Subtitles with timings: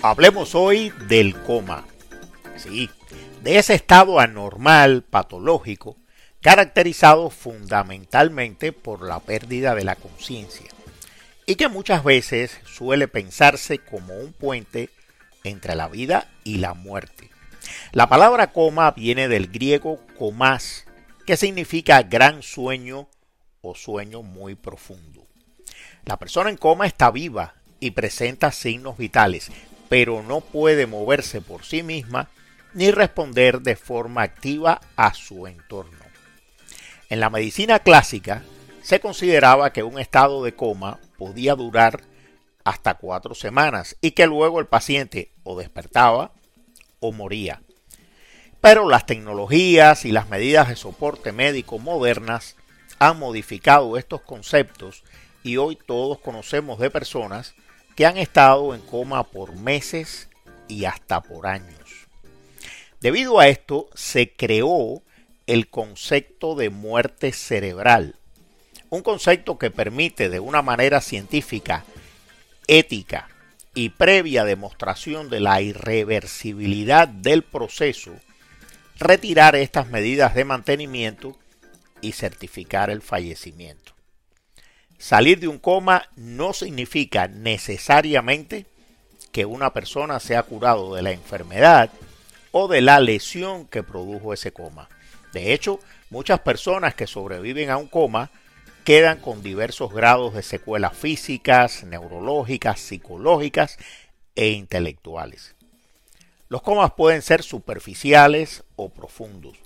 [0.00, 1.84] Hablemos hoy del coma.
[2.56, 2.88] Sí,
[3.42, 5.96] de ese estado anormal, patológico,
[6.40, 10.68] caracterizado fundamentalmente por la pérdida de la conciencia
[11.46, 14.90] y que muchas veces suele pensarse como un puente
[15.42, 17.30] entre la vida y la muerte.
[17.90, 20.84] La palabra coma viene del griego comas,
[21.26, 23.08] que significa gran sueño
[23.62, 25.26] o sueño muy profundo.
[26.04, 29.50] La persona en coma está viva y presenta signos vitales,
[29.88, 32.28] pero no puede moverse por sí misma
[32.74, 36.04] ni responder de forma activa a su entorno.
[37.08, 38.42] En la medicina clásica
[38.82, 42.02] se consideraba que un estado de coma podía durar
[42.64, 46.32] hasta cuatro semanas y que luego el paciente o despertaba
[47.00, 47.62] o moría.
[48.60, 52.56] Pero las tecnologías y las medidas de soporte médico modernas
[52.98, 55.04] han modificado estos conceptos
[55.42, 57.54] y hoy todos conocemos de personas
[57.98, 60.28] que han estado en coma por meses
[60.68, 62.06] y hasta por años.
[63.00, 65.02] Debido a esto se creó
[65.48, 68.14] el concepto de muerte cerebral,
[68.88, 71.84] un concepto que permite de una manera científica,
[72.68, 73.30] ética
[73.74, 78.12] y previa demostración de la irreversibilidad del proceso,
[79.00, 81.36] retirar estas medidas de mantenimiento
[82.00, 83.97] y certificar el fallecimiento.
[84.98, 88.66] Salir de un coma no significa necesariamente
[89.30, 91.90] que una persona sea curado de la enfermedad
[92.50, 94.88] o de la lesión que produjo ese coma.
[95.32, 95.78] De hecho,
[96.10, 98.30] muchas personas que sobreviven a un coma
[98.84, 103.78] quedan con diversos grados de secuelas físicas, neurológicas, psicológicas
[104.34, 105.54] e intelectuales.
[106.48, 109.56] Los comas pueden ser superficiales o profundos,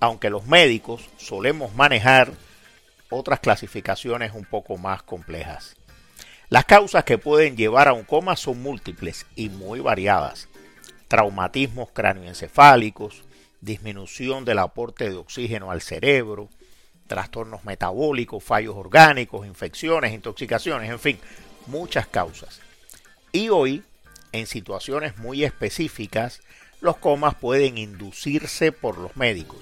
[0.00, 2.32] aunque los médicos solemos manejar
[3.10, 5.76] otras clasificaciones un poco más complejas.
[6.48, 10.48] Las causas que pueden llevar a un coma son múltiples y muy variadas.
[11.08, 13.24] Traumatismos cráneoencefálicos,
[13.60, 16.48] disminución del aporte de oxígeno al cerebro,
[17.06, 21.18] trastornos metabólicos, fallos orgánicos, infecciones, intoxicaciones, en fin,
[21.66, 22.60] muchas causas.
[23.32, 23.84] Y hoy
[24.32, 26.40] en situaciones muy específicas,
[26.80, 29.58] los comas pueden inducirse por los médicos,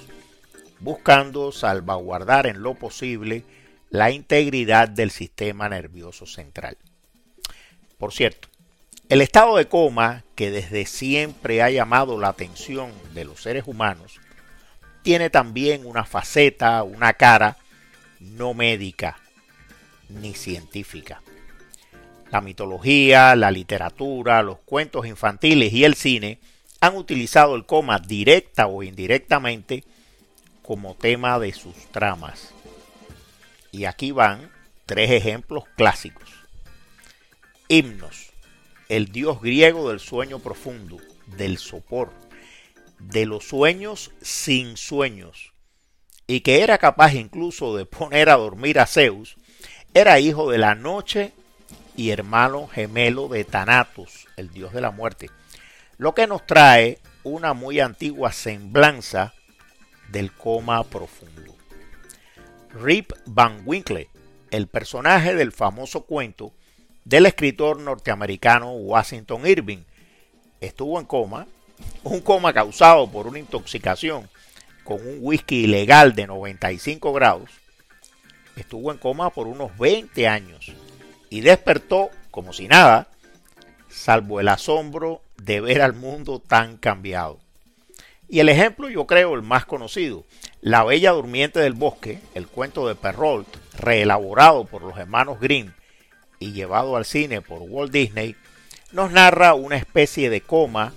[0.80, 3.44] buscando salvaguardar en lo posible
[3.90, 6.76] la integridad del sistema nervioso central.
[7.98, 8.48] Por cierto,
[9.08, 14.20] el estado de coma, que desde siempre ha llamado la atención de los seres humanos,
[15.02, 17.56] tiene también una faceta, una cara
[18.20, 19.18] no médica
[20.08, 21.22] ni científica.
[22.30, 26.38] La mitología, la literatura, los cuentos infantiles y el cine
[26.80, 29.84] han utilizado el coma directa o indirectamente
[30.68, 32.52] como tema de sus tramas.
[33.72, 34.52] Y aquí van
[34.84, 36.28] tres ejemplos clásicos.
[37.68, 38.32] Himnos,
[38.90, 42.12] el dios griego del sueño profundo, del sopor,
[42.98, 45.54] de los sueños sin sueños,
[46.26, 49.38] y que era capaz incluso de poner a dormir a Zeus,
[49.94, 51.32] era hijo de la noche
[51.96, 55.30] y hermano gemelo de Thanatos, el dios de la muerte,
[55.96, 59.32] lo que nos trae una muy antigua semblanza
[60.08, 61.54] del coma profundo.
[62.70, 64.08] Rip Van Winkle,
[64.50, 66.52] el personaje del famoso cuento
[67.04, 69.84] del escritor norteamericano Washington Irving,
[70.60, 71.46] estuvo en coma,
[72.02, 74.28] un coma causado por una intoxicación
[74.84, 77.50] con un whisky ilegal de 95 grados,
[78.56, 80.72] estuvo en coma por unos 20 años
[81.30, 83.08] y despertó como si nada,
[83.88, 87.40] salvo el asombro de ver al mundo tan cambiado.
[88.28, 90.24] Y el ejemplo yo creo el más conocido,
[90.60, 95.72] La Bella Durmiente del Bosque, el cuento de Perrault, reelaborado por los hermanos Grimm
[96.38, 98.36] y llevado al cine por Walt Disney,
[98.92, 100.92] nos narra una especie de coma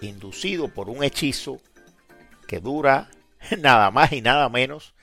[0.00, 1.60] inducido por un hechizo
[2.48, 3.08] que dura
[3.58, 4.94] nada más y nada menos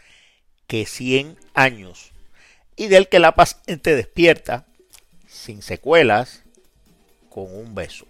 [0.68, 2.12] que 100 años
[2.76, 4.66] y del que la paciente despierta
[5.28, 6.44] sin secuelas
[7.30, 8.06] con un beso.